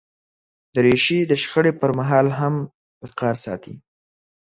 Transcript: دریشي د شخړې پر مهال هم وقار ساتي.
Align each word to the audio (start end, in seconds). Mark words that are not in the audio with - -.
دریشي 0.75 1.19
د 1.27 1.31
شخړې 1.41 1.71
پر 1.79 1.89
مهال 1.97 2.27
هم 2.39 2.55
وقار 3.03 3.35
ساتي. 3.45 3.75